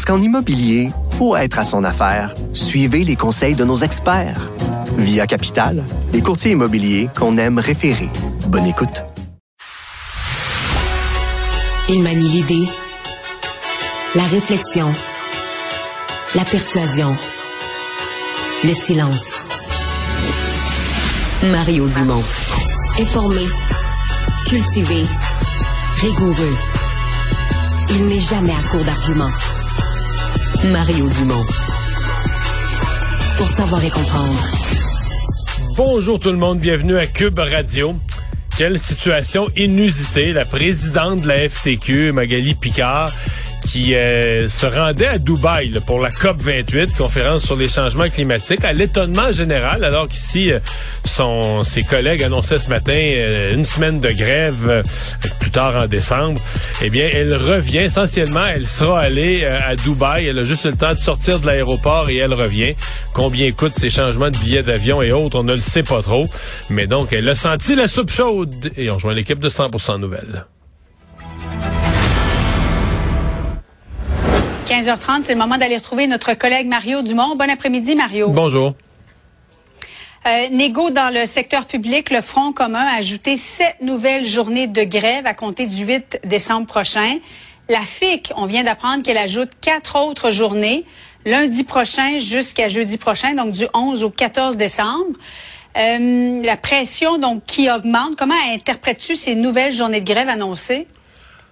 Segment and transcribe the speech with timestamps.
[0.00, 4.50] Parce qu'en immobilier, pour être à son affaire, suivez les conseils de nos experts.
[4.96, 5.84] Via Capital,
[6.14, 8.08] les courtiers immobiliers qu'on aime référer.
[8.46, 9.02] Bonne écoute.
[11.90, 12.66] Il manie l'idée,
[14.14, 14.90] la réflexion,
[16.34, 17.14] la persuasion,
[18.64, 19.44] le silence.
[21.42, 22.24] Mario Dumont.
[22.98, 23.46] Informé,
[24.46, 25.04] cultivé,
[25.98, 26.56] rigoureux.
[27.90, 29.59] Il n'est jamais à court d'arguments.
[30.64, 31.46] Mario Dumont.
[33.38, 34.40] Pour savoir et comprendre.
[35.74, 37.96] Bonjour tout le monde, bienvenue à Cube Radio.
[38.58, 40.34] Quelle situation inusitée.
[40.34, 43.10] La présidente de la FCQ, Magali Picard,
[43.70, 48.64] qui euh, se rendait à Dubaï pour la COP 28, conférence sur les changements climatiques,
[48.64, 50.58] à l'étonnement général, alors qu'ici, euh,
[51.04, 54.82] son, ses collègues annonçaient ce matin euh, une semaine de grève
[55.38, 56.40] plus tard en décembre.
[56.82, 60.94] Eh bien, elle revient essentiellement, elle sera allée à Dubaï, elle a juste le temps
[60.94, 62.74] de sortir de l'aéroport et elle revient.
[63.12, 66.26] Combien coûtent ces changements de billets d'avion et autres, on ne le sait pas trop.
[66.70, 70.44] Mais donc, elle a senti la soupe chaude et on rejoint l'équipe de 100% Nouvelles.
[74.70, 77.34] 15h30, c'est le moment d'aller retrouver notre collègue Mario Dumont.
[77.34, 78.28] Bon après-midi, Mario.
[78.30, 78.74] Bonjour.
[80.26, 84.84] Euh, négo dans le secteur public, le Front commun a ajouté sept nouvelles journées de
[84.84, 87.18] grève à compter du 8 décembre prochain.
[87.68, 90.84] La FIC, on vient d'apprendre qu'elle ajoute quatre autres journées,
[91.26, 95.16] lundi prochain jusqu'à jeudi prochain, donc du 11 au 14 décembre.
[95.76, 100.86] Euh, la pression donc qui augmente, comment interprètes-tu ces nouvelles journées de grève annoncées?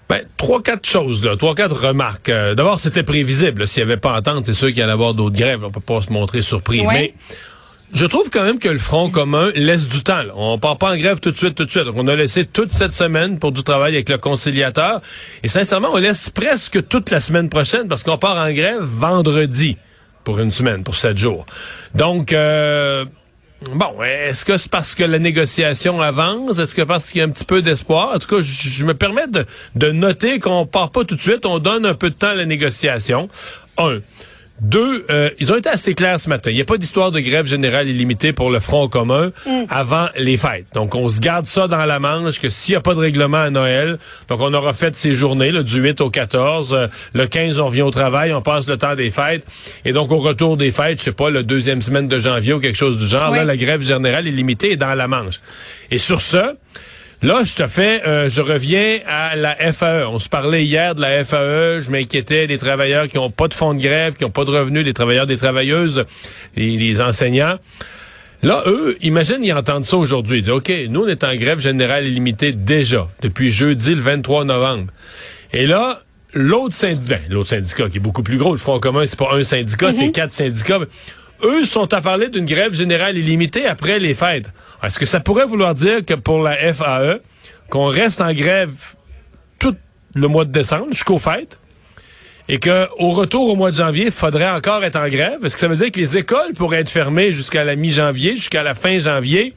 [0.09, 1.37] Ben, trois, quatre choses, là.
[1.37, 2.31] Trois, quatre remarques.
[2.31, 3.69] Euh, D'abord, c'était prévisible.
[3.69, 5.65] S'il n'y avait pas entente, c'est sûr qu'il allait y avoir d'autres grèves.
[5.65, 6.83] On peut pas se montrer surpris.
[6.87, 7.13] Mais
[7.93, 10.23] je trouve quand même que le Front commun laisse du temps.
[10.23, 10.33] Là.
[10.35, 11.85] On part pas en grève tout de suite, tout de suite.
[11.85, 15.03] Donc, on a laissé toute cette semaine pour du travail avec le conciliateur.
[15.43, 19.77] Et sincèrement, on laisse presque toute la semaine prochaine parce qu'on part en grève vendredi
[20.25, 21.45] pour une semaine, pour sept jours.
[21.95, 23.05] Donc, euh,
[23.75, 26.59] Bon, est-ce que c'est parce que la négociation avance?
[26.59, 28.15] Est-ce que parce qu'il y a un petit peu d'espoir?
[28.15, 31.45] En tout cas, je, me permets de, de noter qu'on part pas tout de suite,
[31.45, 33.29] on donne un peu de temps à la négociation.
[33.77, 34.01] Un.
[34.61, 36.51] Deux, euh, ils ont été assez clairs ce matin.
[36.51, 39.65] Il n'y a pas d'histoire de grève générale illimitée pour le Front commun mm.
[39.71, 40.67] avant les fêtes.
[40.75, 43.39] Donc, on se garde ça dans la manche que s'il n'y a pas de règlement
[43.39, 43.99] à Noël,
[44.29, 46.73] donc on aura fait ces journées, là, du 8 au 14.
[46.73, 49.47] Euh, le 15, on revient au travail, on passe le temps des fêtes.
[49.85, 52.61] Et donc, au retour des fêtes, je sais pas, la deuxième semaine de janvier ou
[52.61, 55.41] quelque chose du genre, là, la grève générale illimitée est dans la manche.
[55.91, 56.55] Et sur ce,
[57.21, 60.06] Là, je te fais, euh, je reviens à la FAE.
[60.09, 61.81] On se parlait hier de la FAE.
[61.81, 64.53] Je m'inquiétais des travailleurs qui n'ont pas de fonds de grève, qui n'ont pas de
[64.53, 66.05] revenus, des travailleurs, des travailleuses,
[66.55, 67.56] les, enseignants.
[68.45, 70.39] Là, eux, imagine, ils entendent ça aujourd'hui.
[70.39, 74.45] Ils disent, OK, nous, on est en grève générale illimitée déjà, depuis jeudi le 23
[74.45, 74.93] novembre.
[75.53, 76.03] Et là,
[76.35, 79.35] l'autre syndicat, ben, l'autre syndicat qui est beaucoup plus gros, le Front commun, c'est pas
[79.35, 80.12] un syndicat, c'est mhm.
[80.12, 80.79] quatre syndicats.
[81.44, 84.50] Eux sont à parler d'une grève générale illimitée après les fêtes.
[84.82, 87.21] Est-ce que ça pourrait vouloir dire que pour la FAE,
[87.71, 88.72] qu'on reste en grève
[89.59, 89.76] tout
[90.15, 91.59] le mois de décembre jusqu'aux fêtes?
[92.50, 95.44] Et qu'au retour au mois de janvier, il faudrait encore être en grève?
[95.44, 98.62] Est-ce que ça veut dire que les écoles pourraient être fermées jusqu'à la mi-janvier, jusqu'à
[98.62, 99.55] la fin janvier?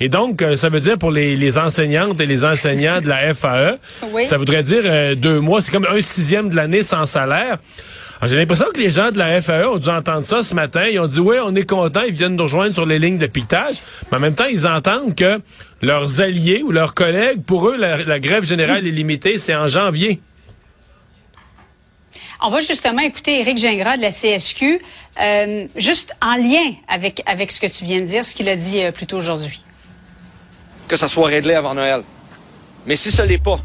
[0.00, 3.78] Et donc, euh, ça veut dire pour les, enseignantes et les enseignants de la FAE,
[4.26, 7.58] ça voudrait dire euh, deux mois, c'est comme un sixième de l'année sans salaire.
[8.22, 10.86] J'ai l'impression que les gens de la FAE ont dû entendre ça ce matin.
[10.86, 13.26] Ils ont dit, oui, on est contents, ils viennent nous rejoindre sur les lignes de
[13.26, 13.76] piquetage.
[14.10, 15.40] Mais en même temps, ils entendent que
[15.82, 20.20] leurs alliés ou leurs collègues, pour eux, la, grève générale est limitée, c'est en janvier.
[22.42, 24.80] On va justement écouter Éric Gingras de la CSQ,
[25.20, 28.56] euh, juste en lien avec, avec ce que tu viens de dire, ce qu'il a
[28.56, 29.64] dit euh, plus tôt aujourd'hui.
[30.88, 32.02] Que ça soit réglé avant Noël.
[32.86, 33.58] Mais si ce n'est pas,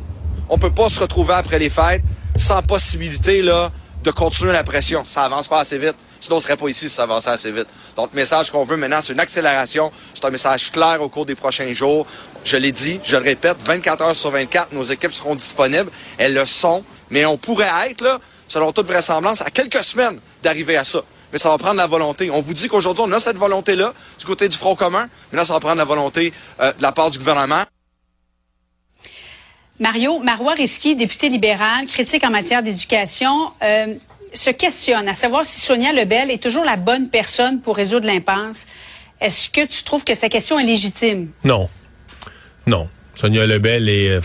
[0.49, 2.03] on peut pas se retrouver après les fêtes
[2.37, 3.71] sans possibilité là,
[4.09, 5.05] de continuer la pression.
[5.05, 5.95] Ça avance pas assez vite.
[6.19, 7.67] Sinon, on serait pas ici si ça avançait assez vite.
[7.95, 9.91] Donc, le message qu'on veut maintenant, c'est une accélération.
[10.15, 12.07] C'est un message clair au cours des prochains jours.
[12.43, 15.91] Je l'ai dit, je le répète, 24 heures sur 24, nos équipes seront disponibles.
[16.17, 16.83] Elles le sont.
[17.11, 21.03] Mais on pourrait être, là, selon toute vraisemblance, à quelques semaines d'arriver à ça.
[21.31, 22.31] Mais ça va prendre la volonté.
[22.31, 25.07] On vous dit qu'aujourd'hui, on a cette volonté-là du côté du Front commun.
[25.31, 27.63] Là, ça va prendre la volonté euh, de la part du gouvernement.
[29.79, 33.51] Mario, Marois député libéral, critique en matière d'éducation.
[33.63, 33.95] Euh,
[34.33, 38.67] se questionnent à savoir si Sonia Lebel est toujours la bonne personne pour résoudre l'impasse.
[39.21, 41.31] Est-ce que tu trouves que sa question est légitime?
[41.43, 41.69] Non.
[42.67, 42.89] Non.
[43.15, 44.21] Sonia Lebel est, euh,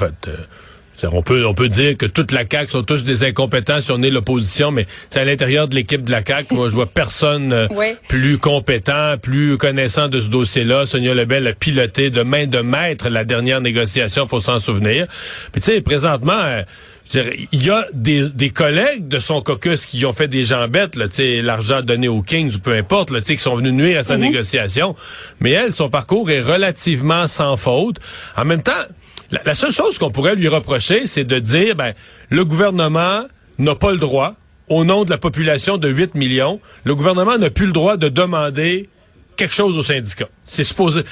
[1.03, 4.03] on peut, on peut dire que toute la CAQ sont tous des incompétents si on
[4.03, 6.55] est l'opposition, mais c'est à l'intérieur de l'équipe de la CAQ.
[6.55, 7.67] Moi, je vois personne euh,
[8.09, 10.87] plus compétent, plus connaissant de ce dossier-là.
[10.87, 15.07] Sonia Lebel a piloté de main de maître la dernière négociation, faut s'en souvenir.
[15.53, 16.63] Puis tu sais, présentement, euh,
[17.53, 21.07] il y a des, des, collègues de son caucus qui ont fait des jambettes, là,
[21.43, 24.23] l'argent donné aux Kings ou peu importe, là, qui sont venus nuire à sa mhm.
[24.23, 24.97] négociation.
[25.41, 27.99] Mais elle, son parcours est relativement sans faute.
[28.37, 28.73] En même temps,
[29.45, 31.95] la, seule chose qu'on pourrait lui reprocher, c'est de dire, ben,
[32.31, 33.23] le gouvernement
[33.59, 34.35] n'a pas le droit,
[34.69, 38.09] au nom de la population de 8 millions, le gouvernement n'a plus le droit de
[38.09, 38.89] demander
[39.37, 40.29] quelque chose au syndicat.
[40.45, 41.03] C'est supposé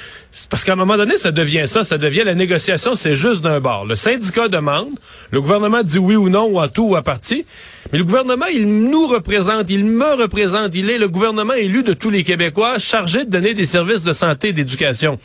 [0.49, 3.59] parce qu'à un moment donné, ça devient ça, ça devient la négociation, c'est juste d'un
[3.59, 3.85] bord.
[3.85, 4.89] Le syndicat demande,
[5.31, 7.45] le gouvernement dit oui ou non ou à tout ou à partie,
[7.91, 11.93] mais le gouvernement, il nous représente, il me représente, il est le gouvernement élu de
[11.93, 15.19] tous les Québécois chargé de donner des services de santé et d'éducation.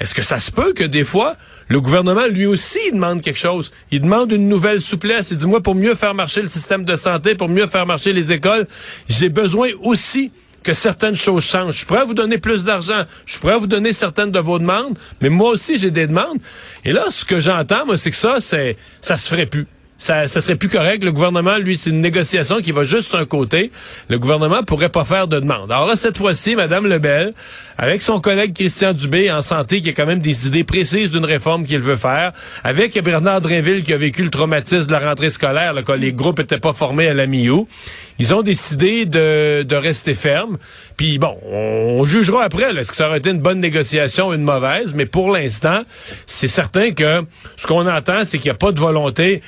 [0.00, 1.36] Est-ce que ça se peut que des fois
[1.68, 3.70] le gouvernement, lui aussi, demande quelque chose.
[3.90, 5.30] Il demande une nouvelle souplesse.
[5.30, 8.12] Il dit, moi, pour mieux faire marcher le système de santé, pour mieux faire marcher
[8.12, 8.66] les écoles,
[9.08, 10.32] j'ai besoin aussi
[10.62, 11.86] que certaines choses changent.
[11.88, 13.04] Je à vous donner plus d'argent.
[13.26, 14.98] Je à vous donner certaines de vos demandes.
[15.20, 16.38] Mais moi aussi, j'ai des demandes.
[16.84, 19.66] Et là, ce que j'entends, moi, c'est que ça, c'est, ça se ferait plus
[19.98, 21.02] ça, ça serait plus correct.
[21.02, 23.72] Le gouvernement, lui, c'est une négociation qui va juste un côté.
[24.08, 25.70] Le gouvernement pourrait pas faire de demande.
[25.72, 27.34] Alors là, cette fois-ci, Madame Lebel,
[27.76, 31.24] avec son collègue Christian Dubé en santé, qui a quand même des idées précises d'une
[31.24, 35.30] réforme qu'il veut faire, avec Bernard Drinville qui a vécu le traumatisme de la rentrée
[35.30, 37.66] scolaire, là, quand les groupes étaient pas formés à la MIO,
[38.20, 40.58] ils ont décidé de, rester fermes.
[40.96, 44.42] Puis bon, on, jugera après, est-ce que ça aurait été une bonne négociation ou une
[44.42, 45.82] mauvaise, mais pour l'instant,
[46.26, 47.22] c'est certain que
[47.56, 49.40] ce qu'on entend, c'est qu'il n'y a pas de volonté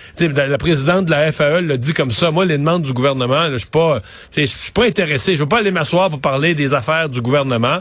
[0.48, 2.30] la, présidente de la FAE l'a dit comme ça.
[2.30, 4.00] Moi, les demandes du gouvernement, je suis pas,
[4.36, 5.34] je suis pas intéressé.
[5.34, 7.78] Je veux pas aller m'asseoir pour parler des affaires du gouvernement.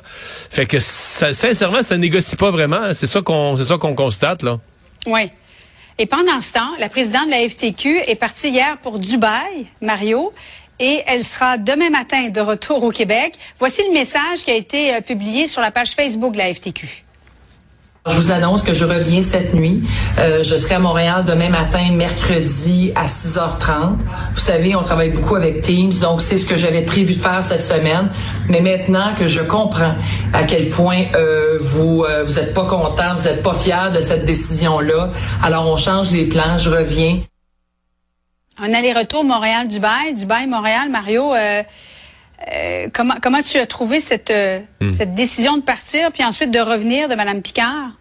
[0.50, 2.94] Fait que sincèrement, ça négocie pas vraiment.
[2.94, 4.58] C'est ça qu'on, c'est ça qu'on constate là.
[5.06, 5.32] Oui.
[5.98, 10.32] Et pendant ce temps, la présidente de la FTQ est partie hier pour Dubaï, Mario,
[10.80, 13.34] et elle sera demain matin de retour au Québec.
[13.60, 17.04] Voici le message qui a été euh, publié sur la page Facebook de la FTQ.
[18.10, 19.84] Je vous annonce que je reviens cette nuit.
[20.18, 23.98] Euh, je serai à Montréal demain matin, mercredi à 6h30.
[24.34, 27.44] Vous savez, on travaille beaucoup avec Teams, donc c'est ce que j'avais prévu de faire
[27.44, 28.10] cette semaine.
[28.48, 29.94] Mais maintenant que je comprends
[30.34, 34.00] à quel point euh, vous euh, vous êtes pas content, vous êtes pas fier de
[34.00, 35.12] cette décision-là,
[35.44, 36.58] alors on change les plans.
[36.58, 37.20] Je reviens.
[38.58, 41.34] Un aller-retour Montréal-Dubaï, Dubaï-Montréal, Mario.
[42.92, 44.34] comment, comment tu as trouvé cette,
[44.82, 44.94] hmm.
[44.96, 47.99] cette décision de partir puis ensuite de revenir de Mme Picard?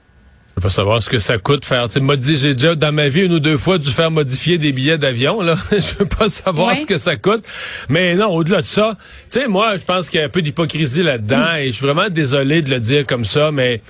[0.58, 1.86] Je veux pas savoir ce que ça coûte faire.
[2.20, 5.40] J'ai déjà dans ma vie une ou deux fois dû faire modifier des billets d'avion.
[5.40, 7.44] Là, je veux pas savoir ce que ça coûte.
[7.88, 8.96] Mais non, au-delà de ça,
[9.30, 11.86] tu sais, moi, je pense qu'il y a un peu d'hypocrisie là-dedans et je suis
[11.86, 13.82] vraiment désolé de le dire comme ça, mais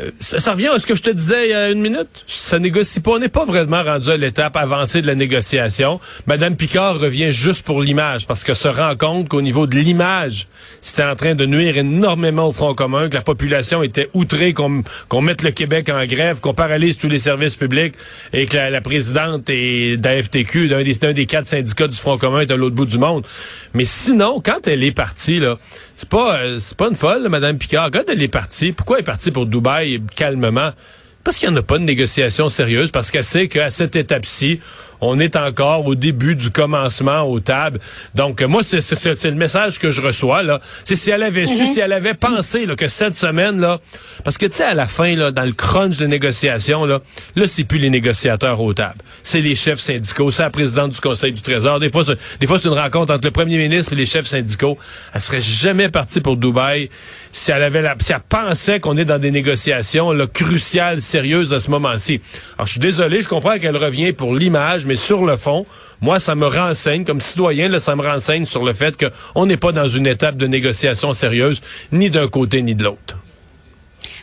[0.00, 2.24] euh, ça, revient à ce que je te disais il y a une minute.
[2.26, 3.12] Ça négocie pas.
[3.12, 6.00] On n'est pas vraiment rendu à l'étape avancée de la négociation.
[6.26, 10.48] Madame Picard revient juste pour l'image parce que se rend compte qu'au niveau de l'image,
[10.80, 15.22] c'était en train de nuire énormément au Front commun, que la population était outrée qu'on
[15.22, 17.94] mette le Québec en grève, qu'on paralyse tous les services publics
[18.32, 22.50] et que la, présidente est d'AFTQ, d'un des, des quatre syndicats du Front commun, est
[22.50, 23.26] à l'autre bout du monde.
[23.74, 25.58] Mais sinon, quand elle est partie, là,
[25.96, 27.90] c'est pas, euh, c'est pas une folle, Madame Picard.
[27.90, 30.72] Quand elle est partie, pourquoi elle est partie pour Dubaï calmement?
[31.22, 34.60] Parce qu'il n'y en a pas de négociation sérieuse, parce qu'elle sait qu'à cette étape-ci,
[35.04, 37.80] on est encore au début du commencement aux tables.
[38.14, 40.60] Donc, moi, c'est le message que je reçois, là.
[40.84, 41.66] C'est si elle avait su, mhm.
[41.66, 43.80] si elle avait pensé là, que cette semaine, là,
[44.24, 47.00] parce que, tu sais, à la fin, là, dans le crunch de négociation, là,
[47.36, 49.02] là, c'est plus les négociateurs aux tables.
[49.22, 51.80] C'est les chefs syndicaux, c'est la présidente du Conseil du Trésor.
[51.80, 52.04] Des fois,
[52.40, 54.78] des fois, c'est une rencontre entre le premier ministre et les chefs syndicaux.
[55.12, 56.88] Elle serait jamais partie pour Dubaï
[57.32, 61.52] si elle avait la, si elle pensait qu'on est dans des négociations, là, cruciales, sérieuses
[61.52, 62.20] à ce moment-ci.
[62.56, 65.66] Alors, je suis désolé, je comprends qu'elle revient pour l'image, mais sur le fond,
[66.00, 69.72] moi, ça me renseigne, comme citoyen, ça me renseigne sur le fait qu'on n'est pas
[69.72, 71.60] dans une étape de négociation sérieuse,
[71.92, 73.16] ni d'un côté ni de l'autre.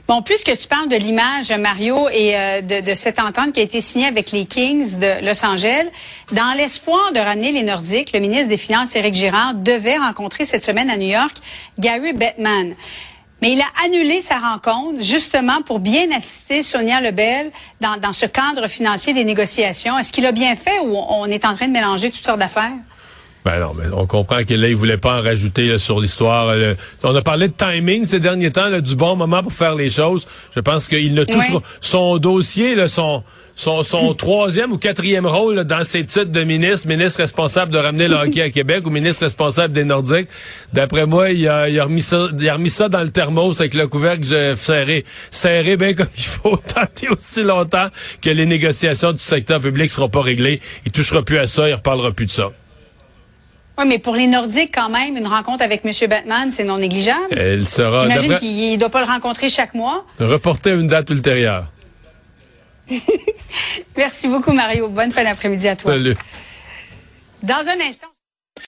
[0.07, 3.79] Bon, puisque tu parles de l'image, Mario, et euh, de, cette entente qui a été
[3.79, 5.87] signée avec les Kings de Los Angeles,
[6.33, 10.65] dans l'espoir de ramener les Nordiques, le ministre des Finances, Éric Girard, devait rencontrer cette
[10.65, 11.37] semaine à New York
[11.79, 12.75] Gary Bettman.
[13.41, 18.27] Mais il a annulé sa rencontre justement pour bien assister Sonia Lebel dans, dans ce
[18.27, 19.98] cadre financier des négociations.
[19.98, 22.74] Est-ce qu'il a bien fait ou on est en train de mélanger toutes sortes d'affaires?
[23.43, 26.55] Ben non, mais on comprend que là, il voulait pas en rajouter sur l'histoire.
[27.03, 30.27] on a parlé de timing ces derniers temps, du bon moment pour faire les choses.
[30.55, 33.24] Je pense qu'il ne touche son dossier, là, son
[33.55, 38.07] son, son troisième ou quatrième rôle dans ses titres de ministre, ministre responsable de ramener
[38.07, 40.27] le hockey à Québec ou ministre responsable des Nordiques.
[40.74, 43.60] D'après moi, il a, il a, remis ça, il a remis ça dans le thermos
[43.60, 47.88] avec le couvercle serré, serré bien comme il faut, tenter aussi longtemps
[48.21, 50.60] que les négociations du secteur public seront pas réglées.
[50.86, 52.51] Il touchera plus à ça, il reparlera plus de ça.
[53.81, 55.91] Oui, mais pour les Nordiques, quand même, une rencontre avec M.
[56.07, 57.25] Batman, c'est non négligeable.
[57.31, 58.03] Elle sera.
[58.03, 60.05] J'imagine qu'il ne doit pas le rencontrer chaque mois.
[60.19, 61.67] Reporter une date ultérieure.
[63.97, 64.88] Merci beaucoup, Mario.
[64.89, 65.93] Bonne fin d'après-midi à toi.
[65.93, 66.15] Salut.
[67.41, 68.07] Dans un instant.